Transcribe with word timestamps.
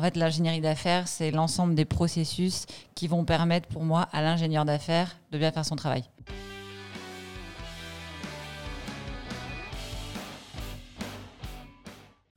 En 0.00 0.02
fait, 0.02 0.16
l'ingénierie 0.16 0.62
d'affaires, 0.62 1.06
c'est 1.08 1.30
l'ensemble 1.30 1.74
des 1.74 1.84
processus 1.84 2.64
qui 2.94 3.06
vont 3.06 3.26
permettre 3.26 3.68
pour 3.68 3.84
moi 3.84 4.08
à 4.12 4.22
l'ingénieur 4.22 4.64
d'affaires 4.64 5.18
de 5.30 5.36
bien 5.36 5.52
faire 5.52 5.66
son 5.66 5.76
travail. 5.76 6.04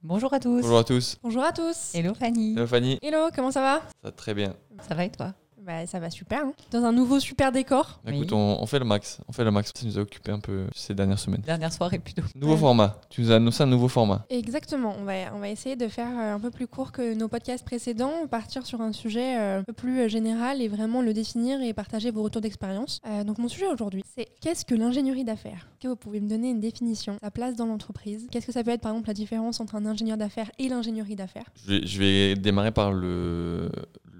Bonjour 0.02 0.34
à 0.34 0.42
tous. 0.42 0.60
Bonjour 0.62 0.78
à 0.78 0.84
tous. 0.84 1.18
Bonjour 1.24 1.44
à 1.46 1.54
tous. 1.54 1.96
Hello 1.96 2.14
Fanny. 2.14 2.52
Hello 2.52 2.68
Fanny. 2.68 3.00
Hello, 3.02 3.30
comment 3.34 3.52
ça 3.52 3.62
va? 3.62 3.76
Ça 3.80 3.94
va 4.04 4.12
très 4.12 4.34
bien. 4.34 4.58
Ça 4.86 4.94
va 4.94 5.06
et 5.06 5.12
toi? 5.12 5.34
Bah, 5.66 5.86
ça 5.86 6.00
va 6.00 6.10
super. 6.10 6.44
Hein. 6.44 6.54
Dans 6.72 6.84
un 6.84 6.92
nouveau 6.92 7.20
super 7.20 7.52
décor. 7.52 8.00
Bah, 8.06 8.12
écoute, 8.14 8.34
on, 8.34 8.62
on, 8.62 8.66
fait 8.66 8.80
le 8.80 8.86
max. 8.86 9.20
On 9.28 9.32
fait 9.32 9.44
le 9.44 9.52
max. 9.52 9.72
Ça 9.76 9.86
nous 9.86 9.98
a 9.98 10.02
occupé 10.02 10.32
un 10.32 10.40
peu 10.40 10.66
ces 10.76 10.94
dernières 10.94 11.20
semaines. 11.20 11.42
Dernière 11.42 11.74
soirée 11.74 12.00
plutôt. 12.00 12.24
Nouveau 12.36 12.58
format. 12.58 13.00
Tu 13.10 13.22
nous 13.22 13.32
as 13.32 13.36
annoncé 13.36 13.64
un 13.64 13.68
nouveau 13.68 13.88
format. 13.88 14.26
Exactement. 14.30 14.96
On 15.00 15.04
va, 15.04 15.14
on 15.34 15.40
va 15.40 15.50
essayer 15.50 15.76
de 15.76 15.88
faire 15.88 16.10
euh, 16.18 16.36
un 16.36 16.40
peu 16.40 16.52
plus 16.52 16.68
court 16.68 16.92
que 16.92 17.14
nos 17.14 17.28
podcasts 17.28 17.66
précédents, 17.66 18.28
partir 18.30 18.66
sur 18.66 18.82
un 18.82 18.92
sujet 18.92 19.38
euh, 19.38 19.60
un 19.60 19.64
peu 19.64 19.74
plus 19.74 20.02
euh, 20.02 20.08
général 20.08 20.62
et 20.62 20.68
vraiment 20.68 21.02
le 21.02 21.14
définir 21.14 21.62
et 21.62 21.74
partager 21.74 22.12
vos 22.12 22.24
retours 22.24 22.42
d'expérience. 22.42 23.00
Euh, 23.08 23.24
donc 23.24 23.38
mon 23.38 23.48
sujet 23.48 23.68
aujourd'hui, 23.68 24.04
c'est 24.16 24.28
qu'est-ce 24.42 24.66
que 24.66 24.76
l'ingénierie 24.76 25.24
d'affaires? 25.24 25.68
Que 25.82 25.88
vous 25.88 25.96
pouvez 25.96 26.20
me 26.20 26.30
donner 26.30 26.50
une 26.50 26.60
définition, 26.60 27.18
la 27.22 27.32
place 27.32 27.56
dans 27.56 27.66
l'entreprise? 27.66 28.28
Qu'est-ce 28.32 28.46
que 28.46 28.52
ça 28.52 28.64
peut 28.64 28.72
être 28.72 28.82
par 28.82 28.92
exemple 28.92 29.08
la 29.08 29.14
différence 29.14 29.60
entre 29.60 29.76
un 29.76 29.86
ingénieur 29.86 30.18
d'affaires 30.18 30.52
et 30.60 30.70
l'ingénierie 30.70 31.16
d'affaires? 31.16 31.46
Je 31.66 31.72
vais, 31.72 31.88
je 31.88 32.00
vais 32.00 32.36
démarrer 32.36 32.72
par 32.72 32.92
le, 32.92 33.70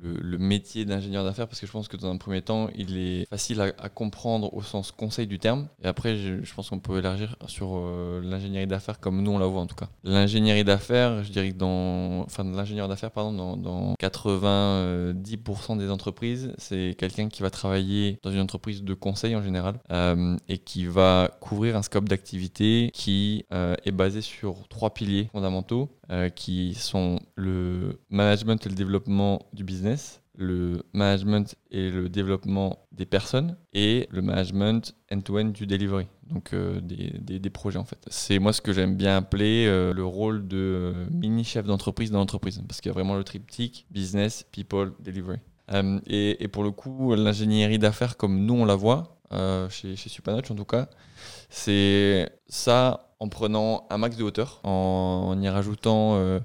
le, 0.04 0.38
métier 0.38 0.86
d'ingénieur 0.86 1.24
d'affaires 1.24 1.48
parce 1.48 1.60
que 1.60 1.68
je 1.68 1.72
pense 1.72 1.88
que 1.88 1.98
dans 1.98 2.10
un 2.10 2.18
premier 2.18 2.42
temps, 2.42 2.70
il 2.76 2.98
est 2.98 3.28
facile 3.30 3.62
à, 3.62 3.90
comprendre 3.90 4.54
au 4.54 4.62
sens 4.62 4.92
conseil 4.92 5.28
du 5.28 5.40
terme. 5.40 5.68
Et 5.84 5.88
après, 5.88 6.16
je, 6.16 6.54
pense 6.54 6.70
qu'on 6.70 6.80
peut 6.80 7.00
élargir 7.00 7.36
sur 7.48 7.72
euh, 7.74 8.22
l'ingénierie 8.24 8.68
d'affaires 8.68 9.00
comme 9.00 9.22
nous 9.22 9.32
on 9.32 9.40
la 9.40 9.48
voit 9.48 9.62
en 9.62 9.68
tout 9.68 9.76
cas. 9.76 9.88
L'ingénierie 10.04 10.64
d'affaires, 10.64 11.24
je 11.24 11.32
dirais 11.32 11.52
que 11.52 11.58
dans, 11.58 12.22
enfin 12.22 12.44
l'ingénieur 12.44 12.88
d'affaires 12.88 13.12
pardon, 13.12 13.34
dans, 13.34 13.58
dans 13.58 13.94
90% 13.96 15.78
des 15.78 15.90
entreprises, 15.90 16.54
c'est 16.58 16.96
quelqu'un 16.98 17.30
qui 17.30 17.42
va 17.42 17.50
travailler 17.50 18.20
dans 18.24 18.32
une 18.32 18.42
entreprise 18.42 18.84
de 18.84 18.94
conseil 18.94 19.36
en 19.36 19.42
général 19.42 19.80
euh, 19.92 20.36
et 20.48 20.58
qui 20.58 20.86
va 20.86 21.32
couvrir 21.40 21.76
un 21.76 21.82
scope 21.82 22.10
d'activité 22.10 22.92
qui 22.94 23.46
euh, 23.54 23.76
est 23.86 23.92
basé 23.92 24.22
sur 24.22 24.68
trois 24.68 24.94
piliers 24.94 25.30
fondamentaux 25.32 25.90
qui 26.36 26.76
sont 26.76 27.20
le 27.36 28.00
management 28.10 28.64
et 28.66 28.70
le 28.70 28.76
développement 28.76 29.48
du 29.54 29.64
business, 29.64 29.93
le 30.36 30.84
management 30.94 31.56
et 31.72 31.90
le 31.90 32.10
développement 32.10 32.88
des 32.92 33.06
personnes 33.06 33.56
et 33.74 34.08
le 34.10 34.22
management 34.22 34.96
end-to-end 35.12 35.46
du 35.46 35.68
delivery, 35.68 36.08
donc 36.28 36.54
euh, 36.54 36.82
des, 36.82 37.40
des, 37.40 37.50
projets 37.50 37.78
en 37.78 37.86
fait. 37.86 38.00
C'est 38.08 38.40
moi 38.40 38.52
ce 38.52 38.62
que 38.62 38.74
j'aime 38.74 38.96
bien 38.96 39.18
appeler 39.18 39.66
euh, 39.68 39.94
le 39.94 40.04
rôle 40.04 40.48
de 40.48 40.58
euh, 40.58 41.06
mini 41.12 41.44
chef 41.44 41.66
d'entreprise 41.66 42.10
dans 42.12 42.20
l'entreprise, 42.20 42.62
parce 42.68 42.82
qu'il 42.82 42.90
y 42.90 42.92
a 42.92 42.94
vraiment 42.94 43.16
le 43.16 43.24
triptyque 43.24 43.86
business, 43.92 44.46
people, 44.52 44.94
delivery. 45.00 45.38
Euh, 45.72 46.00
et, 46.08 46.44
et, 46.44 46.48
pour 46.48 46.64
le 46.64 46.72
coup, 46.72 47.16
l'ingénierie 47.16 47.80
d'affaires 47.80 48.18
comme 48.18 48.46
nous 48.46 48.56
on 48.56 48.66
la 48.66 48.76
voit, 48.76 49.18
chez, 49.70 49.96
chez 49.96 50.22
en 50.28 50.42
tout 50.42 50.66
cas, 50.66 50.90
c'est 51.50 52.30
ça 52.48 53.16
en 53.20 53.30
prenant 53.30 53.88
un 53.90 53.98
max 53.98 54.16
de 54.16 54.24
hauteur, 54.24 54.60
en, 54.64 55.30
en 55.30 55.42
y 55.42 55.50
rajoutant 55.50 56.40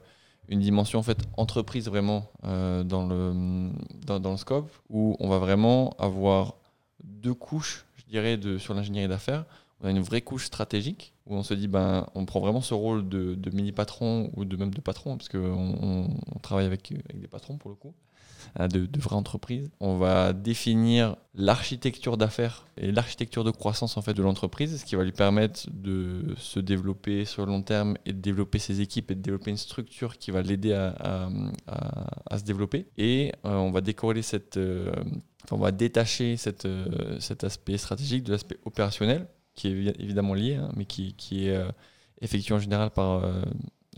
une 0.49 0.61
dimension 0.61 0.99
en 0.99 1.03
fait 1.03 1.19
entreprise 1.37 1.89
vraiment 1.89 2.31
euh, 2.45 2.83
dans, 2.83 3.07
le, 3.07 3.71
dans, 4.07 4.31
le 4.31 4.37
scope 4.37 4.71
où 4.89 5.17
on 5.21 5.29
va 5.29 5.39
vraiment 5.39 5.95
avoir 5.99 6.55
deux 7.05 7.35
couches, 7.35 7.85
je 7.97 8.05
dirais, 8.07 8.37
de, 8.37 8.59
sur 8.59 8.75
l'ingénierie 8.75 9.09
d'affaires. 9.09 9.45
On 9.81 9.87
a 9.87 9.91
une 9.91 10.01
vraie 10.01 10.23
couche 10.23 10.47
stratégique 10.47 11.13
où 11.27 11.35
on 11.35 11.43
se 11.43 11.55
dit 11.55 11.69
ben 11.69 12.07
on 12.15 12.25
prend 12.25 12.41
vraiment 12.41 12.63
ce 12.63 12.75
rôle 12.75 13.09
de, 13.09 13.39
mini 13.53 13.73
patron 13.73 14.31
ou 14.35 14.45
de 14.45 14.57
même 14.57 14.75
de 14.75 14.81
patron 14.81 15.17
parce 15.17 15.29
qu'on 15.29 15.39
on, 15.39 16.09
on 16.35 16.39
travaille 16.41 16.67
avec, 16.67 16.91
avec 16.91 17.21
des 17.21 17.29
patrons 17.29 17.59
pour 17.59 17.71
le 17.71 17.77
coup 17.77 17.95
de, 18.59 18.87
de 18.87 19.01
vraies 19.01 19.17
entreprises. 19.17 19.71
On 19.81 19.97
va 19.97 20.33
définir 20.33 21.17
l'architecture 21.35 22.17
d'affaires 22.17 22.67
et 22.77 22.93
l'architecture 22.93 23.45
de 23.45 23.51
croissance 23.51 23.97
en 23.97 24.03
fait 24.03 24.15
de 24.15 24.23
l'entreprise, 24.23 24.81
ce 24.81 24.85
qui 24.85 24.97
va 24.97 25.05
lui 25.05 25.13
permettre 25.13 25.69
de 25.73 26.35
se 26.37 26.61
développer 26.61 27.25
sur 27.25 27.47
le 27.47 27.53
long 27.53 27.63
terme 27.63 27.97
et 28.07 28.13
de 28.13 28.21
développer 28.21 28.59
ses 28.59 28.81
équipes 28.81 29.11
et 29.11 29.15
de 29.15 29.23
développer 29.23 29.51
une 29.51 29.57
structure 29.57 30.19
qui 30.19 30.31
va 30.31 30.43
l'aider 30.43 30.73
à, 30.73 31.29
se 32.37 32.45
développer. 32.45 32.87
Et 32.97 33.33
euh, 33.45 33.55
on 33.55 33.71
va 33.71 33.81
décorréler 33.81 34.23
cette, 34.23 34.57
euh, 34.57 34.93
on 35.51 35.57
va 35.57 35.73
détacher 35.73 36.37
cette, 36.37 36.67
euh, 36.67 37.19
cet 37.21 37.45
aspect 37.45 37.79
stratégique 37.79 38.25
de 38.25 38.33
l'aspect 38.33 38.59
opérationnel, 38.65 39.27
qui 39.55 39.69
est 39.69 40.01
évidemment 40.01 40.35
lié, 40.35 40.57
hein, 40.57 40.71
mais 40.77 40.85
qui, 40.85 41.15
qui 41.15 41.49
est 41.49 41.57
euh, 41.57 41.69
effectué 42.21 42.55
en 42.55 42.59
général 42.59 42.91
par 42.91 43.23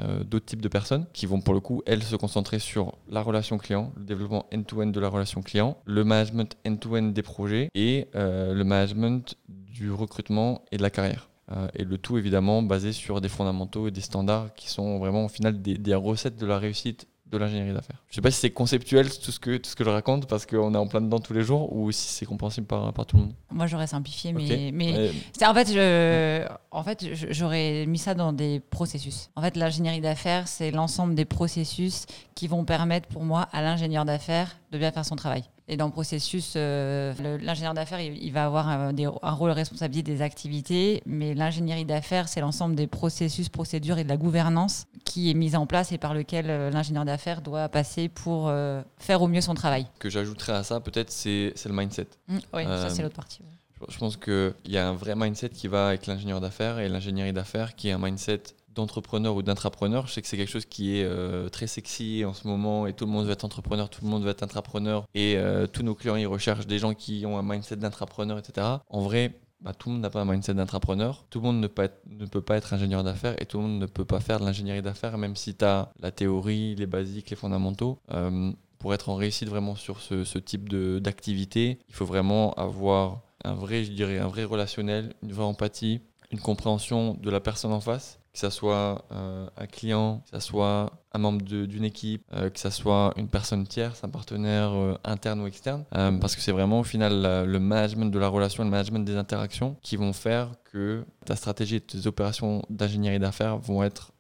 euh, 0.01 0.25
d'autres 0.25 0.47
types 0.47 0.63
de 0.63 0.69
personnes 0.69 1.07
qui 1.13 1.27
vont 1.27 1.41
pour 1.41 1.55
le 1.55 1.61
coup, 1.61 1.83
elles, 1.87 2.03
se 2.03 2.17
concentrer 2.17 2.59
sur 2.59 2.97
la 3.09 3.23
relation 3.23 3.59
client, 3.59 3.93
le 3.97 4.05
développement 4.05 4.47
end-to-end 4.53 4.87
-end 4.87 4.91
de 4.91 5.01
la 5.01 5.09
relation 5.09 5.43
client, 5.43 5.77
le 5.85 6.05
management 6.05 6.57
end-to-end 6.67 7.03
-end 7.03 7.13
des 7.13 7.23
projets 7.23 7.69
et 7.75 8.09
euh, 8.15 8.55
le 8.55 8.65
management 8.65 9.35
du 9.49 9.93
recrutement 9.93 10.63
et 10.73 10.77
de 10.77 10.83
la 10.83 10.91
carrière. 10.91 11.29
Euh, 11.53 11.69
et 11.75 11.85
le 11.85 11.99
tout 11.99 12.17
évidemment 12.17 12.63
basé 12.63 12.93
sur 12.93 13.21
des 13.21 13.29
fondamentaux 13.29 13.89
et 13.89 13.91
des 13.91 14.01
standards 14.01 14.55
qui 14.55 14.69
sont 14.69 14.99
vraiment 14.99 15.25
au 15.25 15.29
final 15.29 15.61
des 15.61 15.95
recettes 15.95 16.39
de 16.39 16.47
la 16.47 16.59
réussite 16.59 17.07
de 17.31 17.39
l'ingénierie 17.39 17.73
d'affaires. 17.73 18.03
Je 18.09 18.15
sais 18.15 18.21
pas 18.21 18.31
si 18.31 18.41
c'est 18.41 18.51
conceptuel 18.51 19.09
tout 19.09 19.31
ce 19.31 19.39
que 19.39 19.57
tout 19.57 19.71
ce 19.71 19.77
que 19.77 19.85
je 19.85 19.91
raconte 19.91 20.27
parce 20.27 20.47
qu'on 20.47 20.75
est 20.75 20.79
en 20.79 20.87
plein 20.87 21.01
dedans 21.01 21.21
tous 21.21 21.33
les 21.33 21.43
jours 21.43 21.73
ou 21.75 21.93
si 21.93 22.09
c'est 22.09 22.27
compréhensible 22.27 22.67
par, 22.67 22.93
par 22.93 23.07
tout 23.07 23.17
le 23.17 23.23
monde. 23.23 23.33
Moi 23.51 23.67
j'aurais 23.67 23.87
simplifié 23.87 24.33
mais 24.33 24.45
okay. 24.45 24.73
mais 24.73 24.93
ouais. 24.97 25.47
en 25.47 25.55
fait 25.55 25.73
je 25.73 26.47
en 26.71 26.83
fait 26.83 27.07
j'aurais 27.31 27.87
mis 27.87 27.99
ça 27.99 28.15
dans 28.15 28.33
des 28.33 28.61
processus. 28.61 29.31
En 29.37 29.43
fait 29.43 29.57
l'ingénierie 29.57 30.01
d'affaires 30.01 30.49
c'est 30.49 30.71
l'ensemble 30.71 31.15
des 31.15 31.25
processus 31.25 32.07
qui 32.35 32.49
vont 32.49 32.65
permettre 32.65 33.09
pour 33.09 33.23
moi 33.23 33.49
à 33.53 33.63
l'ingénieur 33.63 34.05
d'affaires 34.05 34.57
de 34.73 34.79
bien 34.79 34.91
faire 34.91 35.05
son 35.05 35.17
travail. 35.17 35.45
Et 35.73 35.77
dans 35.77 35.87
le 35.87 35.93
processus, 35.93 36.55
euh, 36.57 37.15
l'ingénieur 37.41 37.75
d'affaires, 37.75 38.01
il, 38.01 38.21
il, 38.21 38.33
va 38.33 38.45
avoir 38.45 38.69
un, 38.69 38.93
des, 38.93 39.05
un 39.05 39.31
rôle 39.31 39.53
responsabilité 39.53 40.13
des 40.13 40.21
activités, 40.21 41.01
mais 41.07 41.33
l'ingénierie 41.33 41.85
d'affaires, 41.85 42.29
c'est 42.29 42.41
l'ensemble 42.41 42.75
des 42.75 42.89
processus, 42.89 43.49
procédures 43.49 43.99
et 43.99 44.03
de 44.03 44.09
la 44.09 44.17
gouvernance 44.17 44.87
qui 45.05 45.31
est 45.31 45.35
mise 45.35 45.55
en 45.55 45.67
place 45.67 45.93
et 45.93 45.99
par 45.99 46.13
lequel 46.13 46.47
euh, 46.51 46.71
l'ingénieur 46.71 47.05
d'affaires 47.05 47.41
doit 47.41 47.69
passer 47.69 48.09
pour 48.09 48.49
euh, 48.49 48.83
faire 48.99 49.23
au 49.23 49.29
mieux 49.29 49.41
son 49.41 49.55
travail. 49.55 49.87
Ce 49.95 50.01
que 50.01 50.11
j'ajouterais 50.11 50.55
à 50.55 50.65
ça, 50.65 50.81
peut-être, 50.81 51.13
c'est 51.13 51.55
le 51.65 51.73
mindset. 51.73 52.09
Mmh, 52.27 52.39
oui, 52.53 52.65
ça 52.65 52.91
c'est 52.91 53.03
l'autre 53.03 53.15
partie. 53.15 53.39
Je 53.89 53.97
pense 53.97 54.17
qu'il 54.17 54.53
y 54.67 54.77
a 54.77 54.89
un 54.89 54.95
vrai 54.95 55.15
mindset 55.15 55.51
qui 55.51 55.69
va 55.69 55.87
avec 55.87 56.07
l'ingénieur 56.07 56.41
d'affaires 56.41 56.81
et 56.81 56.89
l'ingénierie 56.89 57.33
d'affaires 57.33 57.77
qui 57.77 57.89
est 57.89 57.93
un 57.93 57.99
mindset 57.99 58.43
d'entrepreneur 58.81 59.35
ou 59.37 59.43
d'intrapreneur. 59.43 60.07
Je 60.07 60.13
sais 60.13 60.23
que 60.23 60.29
c'est 60.29 60.37
quelque 60.37 60.51
chose 60.51 60.67
qui 60.67 60.97
est 60.97 61.05
euh, 61.05 61.49
très 61.49 61.67
sexy 61.67 62.25
en 62.25 62.35
ce 62.35 62.47
moment 62.47 62.87
et 62.87 62.93
tout 62.93 63.07
le 63.07 63.13
monde 63.13 63.27
veut 63.27 63.33
être 63.33 63.45
entrepreneur, 63.45 63.89
tout 63.89 64.05
le 64.05 64.11
monde 64.11 64.23
veut 64.25 64.31
être 64.31 64.43
intrapreneur 64.43 65.07
et 65.15 65.37
euh, 65.37 65.67
tous 65.67 65.83
nos 65.83 65.95
clients 65.95 66.17
ils 66.17 66.27
recherchent 66.27 66.67
des 66.67 66.79
gens 66.79 66.95
qui 66.95 67.25
ont 67.27 67.39
un 67.39 67.43
mindset 67.43 67.77
d'intrapreneur, 67.77 68.39
etc. 68.39 68.67
En 68.89 69.01
vrai, 69.01 69.41
bah, 69.61 69.75
tout 69.75 69.89
le 69.89 69.95
monde 69.95 70.03
n'a 70.03 70.11
pas 70.11 70.21
un 70.21 70.25
mindset 70.25 70.55
d'intrapreneur, 70.55 71.25
tout 71.29 71.41
le 71.41 71.45
monde 71.45 71.61
ne 71.61 71.67
peut, 71.67 72.41
pas 72.41 72.57
être 72.57 72.73
ingénieur 72.73 73.05
d'affaires 73.05 73.41
et 73.41 73.47
tout 73.47 73.59
le 73.59 73.65
monde 73.65 73.79
ne 73.79 73.87
peut 73.87 74.05
pas 74.05 74.21
faire 74.21 74.41
de 74.41 74.45
l'ingénierie 74.45 74.83
d'affaires 74.83 75.19
même 75.19 75.37
si 75.37 75.55
tu 75.55 75.65
as 75.65 75.91
la 76.01 76.11
théorie, 76.11 76.75
les 76.75 76.87
basiques, 76.87 77.31
les 77.31 77.37
fondamentaux. 77.37 77.99
Euh, 78.13 78.53
pour 78.79 78.95
être 78.95 79.11
en 79.11 79.15
réussite 79.15 79.51
vraiment 79.51 79.75
sur 79.75 80.01
ce, 80.01 80.25
ce 80.25 80.39
type 80.39 80.71
d'activité, 81.03 81.79
il 81.91 81.95
faut 81.95 82.07
vraiment 82.07 82.55
avoir 82.55 83.21
un 83.45 83.53
vrai, 83.53 83.85
je 83.85 83.93
dirais, 83.93 84.19
un 84.19 84.29
vrai 84.29 84.45
relationnel, 84.45 85.15
une 85.23 85.33
vraie 85.33 85.45
empathie, 85.45 86.01
une 86.31 86.41
compréhension 86.41 87.15
de 87.15 87.31
la 87.31 87.41
personne 87.41 87.73
en 87.73 87.81
face 87.81 88.20
que 88.33 88.39
ça 88.39 88.51
soit 88.51 89.05
euh, 89.11 89.49
un 89.57 89.67
client, 89.67 90.23
que 90.25 90.31
ça 90.31 90.41
soit 90.41 90.93
un 91.13 91.19
membre 91.19 91.43
d'une 91.43 91.85
équipe, 91.85 92.25
euh, 92.33 92.49
que 92.49 92.61
ça 92.61 92.71
soit 92.71 93.13
une 93.17 93.29
personne 93.29 93.67
tierce, 93.67 94.05
un 94.05 94.09
partenaire 94.09 94.71
euh, 94.73 94.97
interne 95.03 95.41
ou 95.41 95.47
externe, 95.47 95.85
parce 95.91 96.37
que 96.37 96.43
c'est 96.43 96.53
vraiment 96.53 96.81
au 96.81 96.85
final 96.85 97.45
le 97.45 97.59
management 97.59 98.11
de 98.11 98.19
la 98.19 98.29
relation, 98.29 98.63
le 98.63 98.71
management 98.71 99.05
des 99.05 99.17
interactions 99.17 99.77
qui 99.83 99.97
vont 99.97 100.13
faire 100.13 100.53
que 100.65 101.05
ta 101.27 101.35
stratégie 101.35 101.77
et 101.77 101.81
tes 101.81 102.07
opérations 102.07 102.63
d'ingénierie 102.71 103.19
d'affaires 103.19 103.59
vont 103.59 103.83
être 103.83 104.13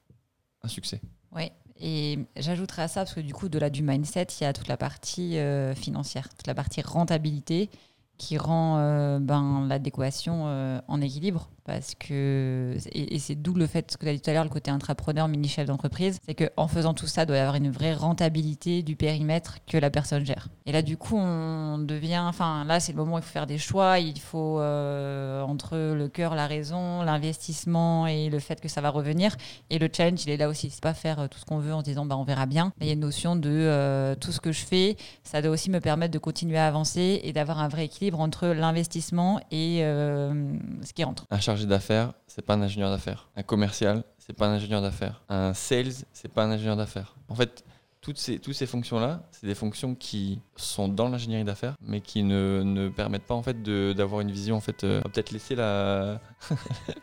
un 0.62 0.68
succès. 0.68 1.00
Oui, 1.32 1.50
et 1.78 2.18
j'ajouterai 2.36 2.82
à 2.82 2.88
ça, 2.88 3.02
parce 3.02 3.14
que 3.14 3.20
du 3.20 3.32
coup, 3.32 3.48
de-delà 3.48 3.70
du 3.70 3.82
mindset, 3.82 4.26
il 4.40 4.44
y 4.44 4.46
a 4.46 4.52
toute 4.52 4.68
la 4.68 4.76
partie 4.76 5.38
financière, 5.76 6.28
toute 6.30 6.48
la 6.48 6.54
partie 6.54 6.82
rentabilité 6.82 7.70
qui 8.18 8.36
rend 8.36 9.18
ben, 9.20 9.66
l'adéquation 9.68 10.82
en 10.86 11.00
équilibre 11.00 11.48
parce 11.64 11.94
que 11.94 12.76
et, 12.92 13.18
c'est 13.18 13.34
d'où 13.34 13.54
le 13.54 13.66
fait 13.66 13.90
ce 13.90 13.96
que 13.96 14.04
tu 14.04 14.08
as 14.08 14.14
dit 14.14 14.20
tout 14.20 14.30
à 14.30 14.32
l'heure 14.32 14.44
le 14.44 14.50
côté 14.50 14.70
intrapreneur 14.70 15.28
mini 15.28 15.48
chef 15.48 15.66
d'entreprise 15.66 16.18
c'est 16.26 16.34
que 16.34 16.50
en 16.56 16.68
faisant 16.68 16.94
tout 16.94 17.06
ça 17.06 17.26
doit 17.26 17.36
y 17.36 17.40
avoir 17.40 17.56
une 17.56 17.70
vraie 17.70 17.94
rentabilité 17.94 18.82
du 18.82 18.96
périmètre 18.96 19.58
que 19.66 19.78
la 19.78 19.90
personne 19.90 20.24
gère. 20.24 20.48
Et 20.66 20.72
là 20.72 20.82
du 20.82 20.96
coup 20.96 21.16
on 21.16 21.78
devient 21.78 22.22
enfin 22.26 22.64
là 22.64 22.80
c'est 22.80 22.92
le 22.92 22.98
moment 22.98 23.16
où 23.16 23.18
il 23.18 23.22
faut 23.22 23.32
faire 23.32 23.46
des 23.46 23.58
choix. 23.58 23.98
Il 23.98 24.20
faut 24.20 24.60
euh, 24.60 25.42
entre 25.42 25.76
le 25.76 26.08
cœur 26.08 26.34
la 26.34 26.46
raison 26.46 27.02
l'investissement 27.02 28.06
et 28.06 28.30
le 28.30 28.38
fait 28.38 28.60
que 28.60 28.68
ça 28.68 28.80
va 28.80 28.90
revenir. 28.90 29.36
Et 29.70 29.78
le 29.78 29.88
challenge 29.92 30.24
il 30.24 30.30
est 30.30 30.36
là 30.36 30.48
aussi. 30.48 30.70
C'est 30.70 30.82
pas 30.82 30.94
faire 30.94 31.28
tout 31.28 31.38
ce 31.38 31.44
qu'on 31.44 31.58
veut 31.58 31.74
en 31.74 31.80
se 31.80 31.84
disant 31.84 32.06
bah 32.06 32.16
on 32.16 32.24
verra 32.24 32.46
bien. 32.46 32.72
Il 32.80 32.86
y 32.86 32.90
a 32.90 32.94
une 32.94 33.00
notion 33.00 33.36
de 33.36 33.50
euh, 33.50 34.14
tout 34.14 34.32
ce 34.32 34.40
que 34.40 34.52
je 34.52 34.64
fais 34.64 34.96
ça 35.22 35.42
doit 35.42 35.52
aussi 35.52 35.70
me 35.70 35.80
permettre 35.80 36.12
de 36.12 36.18
continuer 36.18 36.58
à 36.58 36.66
avancer 36.66 37.20
et 37.22 37.32
d'avoir 37.32 37.60
un 37.60 37.68
vrai 37.68 37.84
équilibre 37.84 38.20
entre 38.20 38.48
l'investissement 38.48 39.40
et 39.50 39.80
euh, 39.82 40.52
ce 40.82 40.92
qui 40.92 41.04
rentre 41.04 41.26
chargé 41.50 41.66
d'affaires, 41.66 42.12
c'est 42.28 42.46
pas 42.46 42.54
un 42.54 42.62
ingénieur 42.62 42.90
d'affaires. 42.90 43.28
Un 43.34 43.42
commercial, 43.42 44.04
c'est 44.18 44.34
pas 44.34 44.46
un 44.46 44.52
ingénieur 44.52 44.80
d'affaires. 44.82 45.24
Un 45.28 45.52
sales, 45.52 46.04
c'est 46.12 46.32
pas 46.32 46.44
un 46.44 46.50
ingénieur 46.52 46.76
d'affaires. 46.76 47.16
En 47.28 47.34
fait, 47.34 47.64
toutes 48.00 48.18
ces, 48.18 48.38
toutes 48.38 48.54
ces 48.54 48.66
fonctions-là, 48.66 49.22
c'est 49.30 49.46
des 49.46 49.54
fonctions 49.54 49.94
qui 49.94 50.40
sont 50.56 50.88
dans 50.88 51.08
l'ingénierie 51.08 51.44
d'affaires, 51.44 51.74
mais 51.82 52.00
qui 52.00 52.22
ne, 52.22 52.62
ne 52.64 52.88
permettent 52.88 53.26
pas 53.26 53.34
en 53.34 53.42
fait 53.42 53.62
d'avoir 53.62 54.20
une 54.20 54.30
vision. 54.30 54.56
En 54.56 54.60
fait, 54.60 54.84
euh, 54.84 55.00
on 55.00 55.08
va 55.08 55.12
peut-être 55.12 55.32
laisser 55.32 55.54
la 55.54 56.20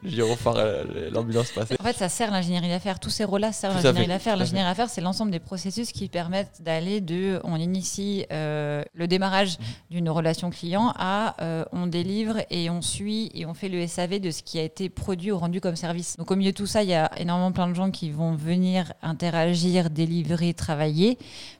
le 0.03 0.09
gyrophare, 0.09 0.55
euh, 0.57 1.09
l'ambulance 1.11 1.51
passer. 1.51 1.75
En 1.79 1.83
fait, 1.83 1.95
ça 1.95 2.09
sert 2.09 2.31
l'ingénierie 2.31 2.69
d'affaires. 2.69 2.99
Tous 2.99 3.09
ces 3.09 3.23
rôles-là 3.23 3.51
servent 3.51 3.75
l'ingénierie 3.75 4.07
d'affaires. 4.07 4.37
L'ingénierie 4.37 4.69
d'affaires, 4.69 4.89
c'est 4.89 5.01
l'ensemble 5.01 5.31
des 5.31 5.39
processus 5.39 5.91
qui 5.91 6.07
permettent 6.07 6.61
d'aller 6.61 7.01
de 7.01 7.39
on 7.43 7.57
initie 7.57 8.25
euh, 8.31 8.83
le 8.93 9.07
démarrage 9.07 9.57
Mhm. 9.59 9.65
d'une 9.91 10.09
relation 10.09 10.49
client 10.49 10.93
à 10.95 11.35
euh, 11.41 11.65
on 11.71 11.87
délivre 11.87 12.37
et 12.49 12.69
on 12.69 12.81
suit 12.81 13.31
et 13.33 13.45
on 13.45 13.53
fait 13.53 13.69
le 13.69 13.85
SAV 13.85 14.19
de 14.19 14.31
ce 14.31 14.43
qui 14.43 14.59
a 14.59 14.63
été 14.63 14.89
produit 14.89 15.31
ou 15.31 15.37
rendu 15.37 15.61
comme 15.61 15.75
service. 15.75 16.17
Donc 16.17 16.31
au 16.31 16.35
milieu 16.35 16.51
de 16.51 16.57
tout 16.57 16.65
ça, 16.65 16.83
il 16.83 16.89
y 16.89 16.93
a 16.93 17.11
énormément 17.19 17.51
plein 17.51 17.67
de 17.67 17.73
gens 17.73 17.91
qui 17.91 18.09
vont 18.09 18.35
venir 18.35 18.93
interagir, 19.01 19.89
délivrer, 19.89 20.53
travailler, 20.53 20.86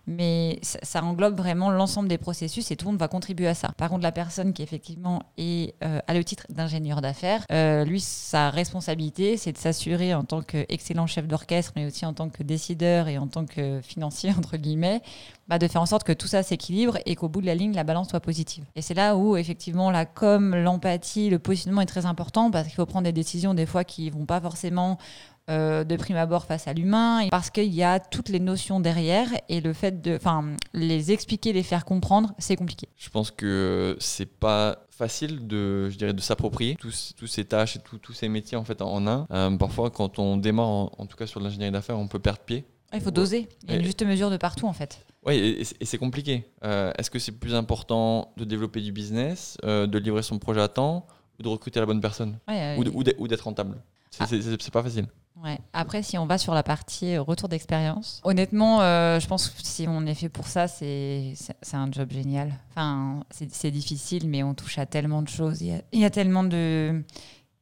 mais 0.07 0.59
ça, 0.62 1.03
englobe 1.03 1.38
vraiment 1.38 1.69
l'ensemble 1.69 2.07
des 2.07 2.18
processus 2.18 2.71
et 2.71 2.75
tout 2.75 2.85
le 2.85 2.91
monde 2.91 3.00
va 3.00 3.07
contribuer 3.07 3.47
à 3.47 3.53
ça. 3.53 3.69
Par 3.77 3.89
contre, 3.89 4.03
la 4.03 4.12
personne 4.12 4.53
qui 4.53 4.63
effectivement 4.63 5.24
est 5.38 5.75
euh, 5.83 6.00
a 6.07 6.13
le 6.13 6.24
titre 6.24 6.45
d'ingénieur 6.50 7.01
d'affaires, 7.01 7.45
euh, 7.51 7.83
lui, 7.83 8.00
sa 8.00 8.50
responsabilité, 8.50 9.38
c'est 9.38 9.51
de 9.51 9.57
s'assurer 9.57 10.13
en 10.13 10.24
tant 10.24 10.41
qu'excellent 10.41 11.07
chef 11.07 11.27
d'orchestre, 11.27 11.74
mais 11.75 11.85
aussi 11.85 12.06
en 12.06 12.13
tant 12.13 12.29
que 12.29 12.44
décideur 12.44 13.07
et 13.07 13.18
en 13.18 13.27
tant 13.27 13.45
que 13.45 13.81
financier, 13.81 14.31
entre 14.38 14.57
guillemets, 14.57 15.01
bah, 15.47 15.59
de 15.59 15.68
faire 15.68 15.81
en 15.81 15.85
sorte 15.85 16.03
que 16.03 16.13
tout 16.13 16.27
ça 16.27 16.44
s'équilibre 16.44 16.97
et 17.06 17.15
qu'au 17.15 17.30
bout 17.30 17.41
de 17.41 17.45
la 17.45 17.56
ligne, 17.56 17.73
la 17.73 17.83
balance 17.83 18.09
soit 18.09 18.19
positive. 18.19 18.63
Et 18.75 18.81
c'est 18.81 18.94
là 18.94 19.15
où, 19.15 19.38
effectivement, 19.38 19.91
la 19.91 20.06
com, 20.06 20.56
l'empathie, 20.56 21.30
le 21.30 21.39
positionnement 21.39 21.81
est 21.81 21.85
très 21.85 22.06
important 22.06 22.51
parce 22.51 22.68
qu'il 22.68 22.75
faut 22.75 22.85
prendre 22.85 23.06
des 23.06 23.13
décisions 23.13 23.53
des 23.53 23.65
fois 23.65 23.83
qui 23.83 24.09
vont 24.09 24.25
pas 24.25 24.41
forcément 24.41 24.97
euh, 25.49 25.83
de 25.83 25.95
prime 25.95 26.17
abord 26.17 26.45
face 26.45 26.67
à 26.67 26.73
l'humain, 26.73 27.27
parce 27.29 27.49
qu'il 27.49 27.73
y 27.73 27.83
a 27.83 27.99
toutes 27.99 28.29
les 28.29 28.39
notions 28.39 28.79
derrière 28.79 29.29
et 29.49 29.61
le 29.61 29.73
fait 29.73 30.01
de, 30.01 30.15
enfin, 30.15 30.44
les 30.73 31.11
expliquer, 31.11 31.53
les 31.53 31.63
faire 31.63 31.85
comprendre, 31.85 32.33
c'est 32.38 32.55
compliqué. 32.55 32.88
Je 32.97 33.09
pense 33.09 33.31
que 33.31 33.95
c'est 33.99 34.25
pas 34.25 34.85
facile 34.89 35.47
de, 35.47 35.89
je 35.89 35.97
dirais, 35.97 36.13
de 36.13 36.21
s'approprier 36.21 36.75
tous, 36.75 37.13
tous 37.15 37.27
ces 37.27 37.45
tâches 37.45 37.75
et 37.75 37.79
tous- 37.79 38.13
ces 38.13 38.27
métiers 38.29 38.57
en 38.57 38.63
fait 38.63 38.81
en 38.81 39.05
un. 39.07 39.27
Euh, 39.31 39.55
parfois, 39.57 39.89
quand 39.91 40.19
on 40.19 40.38
démarre, 40.38 40.67
en, 40.67 40.91
en 40.97 41.05
tout 41.05 41.15
cas 41.15 41.27
sur 41.27 41.39
l'ingénierie 41.39 41.71
d'affaires, 41.71 41.97
on 41.99 42.07
peut 42.07 42.19
perdre 42.19 42.39
pied. 42.39 42.65
Il 42.94 43.01
faut 43.01 43.11
doser. 43.11 43.49
Il 43.63 43.71
y 43.71 43.73
a 43.73 43.77
une 43.79 43.83
juste 43.85 44.01
mesure 44.03 44.29
de 44.31 44.38
partout, 44.38 44.65
en 44.65 44.71
fait. 44.73 45.05
Oui, 45.25 45.35
et, 45.35 45.85
c'est- 45.85 45.97
compliqué. 45.97 46.49
Euh, 46.63 46.91
Est-ce 46.97 47.11
que 47.11 47.19
c'est 47.19 47.33
plus 47.33 47.53
important 47.53 48.31
de 48.38 48.45
développer 48.45 48.79
du 48.79 48.94
business, 48.94 49.57
euh, 49.65 49.88
de 49.88 49.97
livrer 49.97 50.23
son 50.23 50.39
projet 50.39 50.61
à 50.61 50.69
temps, 50.69 51.05
ou 51.38 51.44
de 51.44 51.49
recruter 51.49 51.79
la 51.81 51.85
bonne 51.85 51.99
personne, 51.99 52.39
Ouais, 52.47 52.77
ou 52.77 53.27
d'être 53.27 53.44
rentable? 53.44 53.77
C'est 54.09 54.23
Ah. 54.23 54.27
c'est 54.59 54.71
pas 54.71 54.81
facile. 54.81 55.07
Ouais. 55.44 55.60
Après, 55.74 56.01
si 56.01 56.18
on 56.18 56.25
va 56.25 56.38
sur 56.38 56.54
la 56.54 56.63
partie 56.63 57.16
euh, 57.16 57.22
retour 57.22 57.48
d'expérience, 57.50 58.22
honnêtement, 58.24 58.81
euh, 58.81 59.19
je 59.19 59.28
pense 59.28 59.50
que 59.50 59.62
si 59.63 59.86
on 59.88 60.06
est 60.06 60.16
fait 60.16 60.30
pour 60.30 60.48
ça, 60.48 60.68
c'est 60.68 61.36
un 61.74 61.92
job 61.92 62.12
génial. 62.12 62.54
Enfin, 62.72 63.24
c'est 63.30 63.72
difficile, 63.72 64.28
mais 64.28 64.44
on 64.44 64.54
touche 64.54 64.78
à 64.80 64.86
tellement 64.86 65.22
de 65.22 65.30
choses. 65.30 65.62
Il 65.62 66.00
y 66.00 66.06
a, 66.06 66.10
tellement 66.10 66.44
de. 66.44 67.04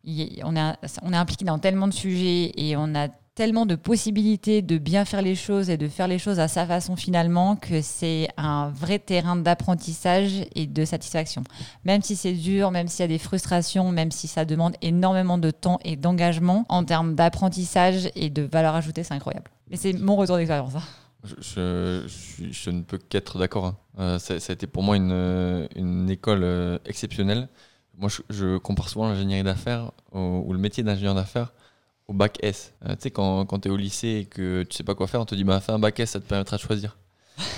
on, 0.06 0.56
est, 0.56 0.78
on 1.02 1.14
est 1.14 1.18
impliqué 1.18 1.44
dans 1.44 1.60
tellement 1.60 1.88
de 1.88 1.94
sujets 1.94 2.52
et 2.56 2.78
on 2.78 2.96
a 2.96 3.10
tellement 3.36 3.66
de 3.66 3.76
possibilités 3.76 4.62
de 4.62 4.78
bien 4.78 5.04
faire 5.04 5.22
les 5.22 5.36
choses 5.36 5.70
et 5.70 5.76
de 5.76 5.90
faire 5.90 6.08
les 6.08 6.18
choses 6.18 6.40
à 6.40 6.48
sa 6.48 6.66
façon 6.66 6.96
finalement 6.96 7.58
que 7.58 7.82
c'est 7.82 8.30
un 8.38 8.70
vrai 8.70 8.98
terrain 8.98 9.36
d'apprentissage 9.36 10.46
et 10.56 10.66
de 10.68 10.86
satisfaction. 10.86 11.44
Même 11.84 12.02
si 12.02 12.16
c'est 12.16 12.32
dur, 12.32 12.72
même 12.72 12.88
s'il 12.88 13.02
y 13.02 13.04
a 13.04 13.08
des 13.10 13.18
frustrations, 13.20 13.92
même 13.92 14.12
si 14.12 14.28
ça 14.28 14.46
demande 14.46 14.76
énormément 14.82 15.38
de 15.38 15.52
temps 15.52 15.80
et 15.84 15.98
d'engagement, 15.98 16.66
en 16.70 16.86
termes 16.86 17.14
d'apprentissage 17.14 18.10
et 18.16 18.30
de 18.30 18.42
valeur 18.44 18.74
ajoutée, 18.74 19.04
c'est 19.04 19.14
incroyable. 19.14 19.52
Mais 19.70 19.76
c'est 19.76 19.94
mon 19.94 20.16
retour 20.16 20.38
d'expérience. 20.38 20.76
hein. 20.76 20.84
Je, 21.42 22.70
ne 22.70 22.82
peux 22.84 22.98
qu'être 22.98 23.38
d'accord. 23.38 23.66
hein. 23.66 23.78
Euh, 24.00 24.20
ça, 24.20 24.36
a 24.36 24.54
été 24.54 24.68
pour 24.68 24.84
moi 24.84 24.96
une, 24.96 25.12
euh, 25.12 25.68
une 25.76 26.10
école 26.10 26.44
euh, 26.44 26.78
exceptionnelle. 26.86 27.50
Moi, 27.98 28.10
je, 28.10 28.22
je 28.30 28.58
compare 28.58 28.88
souvent 28.90 29.08
l'ingénierie 29.10 29.44
d'affaires 29.44 29.92
ou 30.14 30.54
le 30.54 30.60
métier 30.60 30.84
d'ingénieur 30.84 31.16
d'affaires 31.16 31.52
au 32.08 32.14
bac 32.14 32.38
S. 32.42 32.74
Euh, 32.86 32.96
tu 32.96 33.02
sais, 33.02 33.12
quand, 33.12 33.46
quand 33.46 33.60
tu 33.60 33.68
es 33.68 33.72
au 33.72 33.78
lycée 33.78 34.20
et 34.22 34.26
que 34.26 34.64
tu 34.64 34.76
sais 34.76 34.84
pas 34.84 34.96
quoi 34.96 35.08
faire, 35.08 35.22
on 35.22 35.26
te 35.26 35.36
dit 35.36 35.44
bah, 35.44 35.60
fais 35.60 35.72
un 35.72 35.80
bac 35.80 36.00
S, 36.00 36.12
ça 36.12 36.20
te 36.20 36.26
permettra 36.28 36.58
de 36.58 36.62
choisir. 36.62 36.98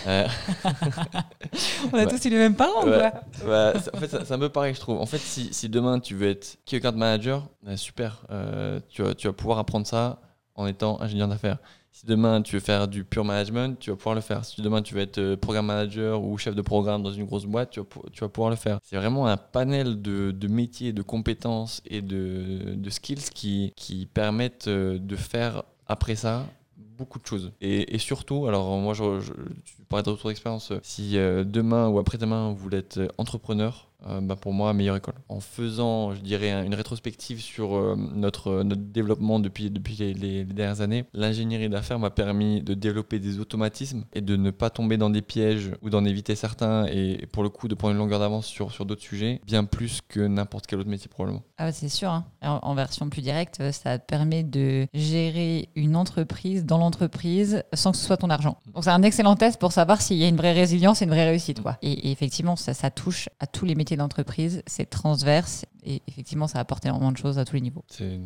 Euh, 0.08 0.28
On 1.94 1.98
a 1.98 2.06
tous 2.06 2.26
eu 2.26 2.30
les 2.30 2.38
mêmes 2.38 2.56
parents, 2.56 2.82
quoi. 2.82 3.12
bah, 3.46 3.74
en 3.94 3.98
fait, 3.98 4.08
c'est 4.08 4.32
un 4.32 4.40
peu 4.40 4.50
pareil, 4.50 4.74
je 4.74 4.80
trouve. 4.80 5.00
En 5.00 5.06
fait, 5.06 5.20
si, 5.20 5.54
si 5.54 5.70
demain 5.70 6.00
tu 6.00 6.16
veux 6.16 6.30
être 6.30 6.58
key 6.66 6.78
account 6.78 6.94
manager, 6.98 7.48
euh, 7.68 7.78
super. 7.78 8.26
Euh, 8.32 8.80
tu, 8.90 9.04
vas, 9.04 9.14
tu 9.14 9.28
vas 9.28 9.34
pouvoir 9.34 9.60
apprendre 9.60 9.86
ça 9.86 10.20
en 10.56 10.66
étant 10.66 11.00
ingénieur 11.02 11.28
d'affaires. 11.28 11.58
Si 11.98 12.06
demain 12.06 12.44
tu 12.44 12.54
veux 12.54 12.60
faire 12.60 12.88
du 12.88 13.04
pure 13.04 13.26
management, 13.26 13.80
tu 13.80 13.90
vas 13.90 13.96
pouvoir 13.96 14.14
le 14.14 14.22
faire. 14.22 14.46
Si 14.46 14.62
demain 14.62 14.84
tu 14.84 14.94
veux 14.94 15.02
être 15.02 15.18
euh, 15.18 15.36
programme 15.36 15.66
manager 15.66 16.22
ou 16.22 16.38
chef 16.38 16.54
de 16.54 16.62
programme 16.62 17.02
dans 17.02 17.12
une 17.12 17.26
grosse 17.26 17.46
boîte, 17.46 17.72
tu 17.72 17.80
vas, 18.22 18.30
pouvoir 18.30 18.52
le 18.52 18.56
faire. 18.56 18.78
C'est 18.84 18.98
vraiment 18.98 19.26
un 19.26 19.36
panel 19.36 20.00
de, 20.00 20.30
de 20.30 20.48
métiers, 20.48 20.94
de 20.94 21.02
compétences 21.02 21.82
et 21.88 22.04
de, 22.04 22.76
de 22.76 22.90
skills 22.92 23.32
qui, 23.34 23.74
qui 23.76 24.06
permettent 24.06 24.68
euh, 24.68 25.00
de 25.00 25.16
faire 25.16 25.64
après 25.88 26.16
ça 26.16 26.46
beaucoup 26.78 27.18
de 27.18 27.26
choses. 27.26 27.52
Et, 27.62 27.98
surtout, 27.98 28.46
alors 28.46 28.78
moi 28.78 28.94
je, 28.94 29.20
je, 29.20 29.34
tu 29.66 29.74
parlais 29.90 30.04
de 30.04 30.10
retour 30.12 30.30
d'expérience, 30.30 30.70
euh, 30.72 30.80
si 30.84 31.14
demain 31.14 31.88
ou 31.88 31.98
après-demain 31.98 32.50
vous 32.50 32.58
voulez 32.58 32.78
être 32.78 33.12
entrepreneur, 33.18 33.90
euh, 34.08 34.22
bah 34.22 34.36
pour 34.36 34.54
moi, 34.54 34.74
meilleure 34.74 34.96
école. 34.98 35.16
En 35.30 35.40
faisant, 35.40 36.14
je 36.14 36.22
dirais, 36.22 36.52
un- 36.52 36.64
une 36.64 36.76
rétrospective 36.76 37.40
sur 37.42 37.76
euh, 37.76 37.96
notre, 37.96 38.48
euh, 38.50 38.64
notre 38.64 38.82
développement 38.82 39.40
depuis, 39.40 39.72
depuis 39.72 39.96
les, 39.96 40.44
dernières 40.46 40.82
années, 40.82 41.06
l'ingénierie 41.14 41.70
d'affaires 41.70 41.98
m'a 42.00 42.10
permis 42.12 42.62
de 42.62 42.74
développer 42.74 43.20
des 43.20 43.40
automatismes 43.40 44.04
et 44.14 44.22
de 44.22 44.36
ne 44.36 44.52
pas 44.52 44.70
tomber 44.70 44.98
dans 44.98 45.10
des 45.10 45.22
pièges 45.22 45.72
ou 45.82 45.90
d'en 45.90 46.06
éviter 46.06 46.36
certains 46.36 46.86
et 46.88 47.26
pour 47.32 47.44
le 47.44 47.50
coup 47.50 47.68
de 47.68 47.76
prendre 47.76 47.94
une 47.94 47.98
longueur 48.00 48.20
d'avance 48.20 48.46
sur, 48.46 48.72
sur 48.72 48.86
d'autres 48.86 49.02
sujets, 49.02 49.42
bien 49.48 49.64
plus 49.64 50.02
que 50.08 50.20
n'importe 50.20 50.68
quel 50.68 50.80
autre 50.80 50.90
métier 50.90 51.08
probablement. 51.10 51.44
Ah 51.58 51.66
ouais, 51.66 51.72
c'est 51.72 51.90
sûr. 51.90 52.10
hein. 52.12 52.26
En, 52.42 52.76
version 52.76 53.10
plus 53.10 53.22
directe, 53.22 53.72
ça 53.72 53.98
permet 53.98 54.44
de 54.44 54.86
gérer 54.94 55.70
une 55.76 55.96
entreprise 55.96 56.66
dans 56.66 56.78
l'entreprise 56.78 57.64
sans 57.74 57.92
que 57.92 57.98
ce 57.98 58.06
soit 58.06 58.18
ton 58.18 58.30
argent. 58.30 58.58
Donc 58.74 58.84
c'est 58.84 58.90
un 58.92 59.02
excellent 59.02 59.36
test 59.36 59.60
pour 59.60 59.72
savoir 59.72 60.02
s'il 60.02 60.18
y 60.18 60.24
a 60.24 60.28
une 60.28 60.38
vraie 60.38 60.54
résilience 60.54 61.02
et 61.02 61.06
une 61.06 61.12
vraie 61.12 61.28
réussite. 61.30 61.62
Quoi. 61.62 61.78
Et, 61.82 61.92
et 62.08 62.12
effectivement, 62.12 62.56
ça, 62.56 62.74
ça 62.74 62.92
touche 62.92 63.30
à 63.40 63.48
tous 63.48 63.66
les 63.66 63.74
métiers 63.76 63.87
d'entreprise, 63.96 64.64
c'est 64.68 64.90
transverse 64.90 65.66
et 65.84 66.02
effectivement, 66.08 66.48
ça 66.48 66.60
apporte 66.60 66.86
énormément 66.86 67.12
de 67.12 67.18
choses 67.18 67.40
à 67.40 67.46
tous 67.46 67.56
les 67.56 67.62
niveaux. 67.62 67.86
C'est 67.88 68.20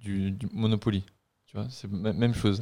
du, 0.00 0.30
du 0.30 0.46
Monopoly. 0.52 1.04
Tu 1.50 1.56
vois, 1.56 1.66
c'est 1.70 1.88
la 1.90 2.12
même 2.12 2.34
chose. 2.34 2.60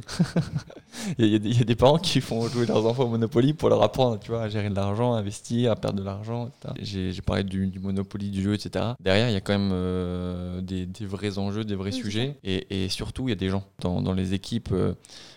il, 1.19 1.25
y 1.25 1.31
y 1.31 1.35
a 1.35 1.39
des- 1.39 1.49
il 1.49 1.57
y 1.57 1.61
a 1.61 1.65
des 1.65 1.75
parents 1.75 1.97
qui 1.97 2.21
font 2.21 2.47
jouer 2.47 2.65
leurs 2.65 2.85
enfants 2.85 3.03
au 3.03 3.09
Monopoly 3.09 3.53
pour 3.53 3.67
leur 3.67 3.83
apprendre 3.83 4.17
tu 4.17 4.31
vois, 4.31 4.43
à 4.43 4.49
gérer 4.49 4.69
de 4.69 4.75
l'argent, 4.75 5.13
à 5.13 5.19
investir, 5.19 5.73
à 5.73 5.75
perdre 5.75 5.99
de 5.99 6.03
l'argent. 6.05 6.49
J'ai 6.79 7.11
j'ai 7.11 7.21
parlé 7.21 7.43
du, 7.43 7.67
du 7.67 7.79
Monopoly, 7.79 8.29
du 8.29 8.41
jeu, 8.41 8.53
etc. 8.53 8.85
Derrière, 9.01 9.29
il 9.29 9.33
y 9.33 9.35
a 9.35 9.41
quand 9.41 9.51
même 9.59 9.71
euh, 9.73 10.61
des, 10.61 10.85
des 10.85 11.05
vrais 11.05 11.37
enjeux, 11.37 11.65
des 11.65 11.75
vrais 11.75 11.91
Oui, 11.93 11.99
sujets. 12.01 12.37
Et, 12.45 12.85
et 12.85 12.87
surtout, 12.89 13.27
il 13.27 13.31
y 13.31 13.33
a 13.33 13.35
des 13.35 13.49
gens 13.49 13.65
dans, 13.81 14.01
dans 14.01 14.13
les 14.13 14.33
équipes. 14.33 14.69
euh, 14.71 14.93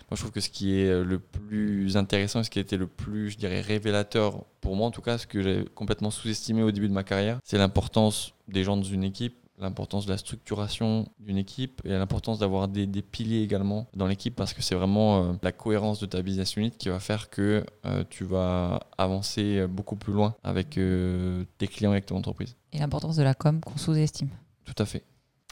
moi, 0.09 0.15
je 0.15 0.21
trouve 0.21 0.31
que 0.31 0.39
ce 0.41 0.49
qui 0.49 0.73
est 0.79 1.03
le 1.03 1.19
plus 1.19 1.97
intéressant, 1.97 2.43
ce 2.43 2.49
qui 2.49 2.59
a 2.59 2.61
été 2.61 2.77
le 2.77 2.87
plus, 2.87 3.31
je 3.31 3.37
dirais, 3.37 3.59
révélateur 3.59 4.45
pour 4.61 4.75
moi, 4.77 4.87
en 4.87 4.91
tout 4.91 5.01
cas, 5.01 5.17
ce 5.17 5.27
que 5.27 5.41
j'ai 5.41 5.65
complètement 5.75 6.11
sous-estimé 6.11 6.63
au 6.63 6.71
début 6.71 6.87
de 6.87 6.93
ma 6.93 7.03
carrière, 7.03 7.39
c'est 7.43 7.57
l'importance 7.57 8.33
des 8.47 8.63
gens 8.63 8.77
dans 8.77 8.83
une 8.83 9.03
équipe, 9.03 9.35
l'importance 9.61 10.05
de 10.05 10.11
la 10.11 10.17
structuration 10.17 11.07
d'une 11.19 11.37
équipe 11.37 11.81
et 11.85 11.89
l'importance 11.89 12.39
d'avoir 12.39 12.67
des, 12.67 12.87
des 12.87 13.01
piliers 13.01 13.41
également 13.41 13.87
dans 13.95 14.07
l'équipe 14.07 14.35
parce 14.35 14.53
que 14.53 14.61
c'est 14.61 14.75
vraiment 14.75 15.23
euh, 15.23 15.33
la 15.41 15.51
cohérence 15.51 15.99
de 15.99 16.05
ta 16.07 16.21
business 16.21 16.55
unit 16.57 16.71
qui 16.71 16.89
va 16.89 16.99
faire 16.99 17.29
que 17.29 17.63
euh, 17.85 18.03
tu 18.09 18.23
vas 18.25 18.79
avancer 18.97 19.67
beaucoup 19.67 19.95
plus 19.95 20.13
loin 20.13 20.35
avec 20.43 20.77
euh, 20.77 21.43
tes 21.57 21.67
clients 21.67 21.91
et 21.91 21.95
avec 21.95 22.07
ton 22.07 22.17
entreprise. 22.17 22.55
Et 22.73 22.79
l'importance 22.79 23.15
de 23.15 23.23
la 23.23 23.33
com 23.33 23.61
qu'on 23.61 23.77
sous-estime. 23.77 24.29
Tout 24.65 24.75
à 24.77 24.85
fait. 24.85 25.03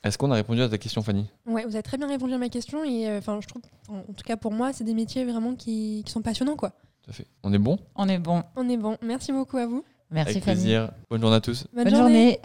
Est-ce 0.03 0.17
qu'on 0.17 0.31
a 0.31 0.35
répondu 0.35 0.61
à 0.61 0.69
ta 0.69 0.77
question, 0.77 1.01
Fanny? 1.03 1.25
Ouais, 1.45 1.63
vous 1.65 1.75
avez 1.75 1.83
très 1.83 1.97
bien 1.97 2.07
répondu 2.07 2.33
à 2.33 2.37
ma 2.37 2.47
question 2.49 2.83
et 2.85 3.07
euh, 3.09 3.17
enfin, 3.17 3.39
je 3.41 3.47
trouve, 3.47 3.61
en, 3.89 3.97
en 3.97 4.13
tout 4.13 4.23
cas 4.25 4.37
pour 4.37 4.53
moi, 4.53 4.71
c'est 4.71 4.85
des 4.85 4.93
métiers 4.93 5.25
vraiment 5.25 5.55
qui, 5.55 6.03
qui 6.05 6.11
sont 6.11 6.21
passionnants 6.21 6.55
quoi. 6.55 6.69
Tout 7.03 7.11
à 7.11 7.13
fait. 7.13 7.27
On 7.43 7.51
est 7.53 7.57
bon? 7.57 7.77
On 7.95 8.07
est 8.07 8.17
bon. 8.19 8.43
On 8.55 8.69
est 8.69 8.77
bon. 8.77 8.97
Merci 9.01 9.31
beaucoup 9.33 9.57
à 9.57 9.65
vous. 9.67 9.83
Merci 10.11 10.31
Avec 10.31 10.43
Fanny. 10.43 10.55
plaisir. 10.61 10.91
Bonne 11.09 11.21
journée 11.21 11.35
à 11.35 11.41
tous. 11.41 11.67
Bonne, 11.73 11.83
Bonne 11.83 11.95
journée. 11.95 12.39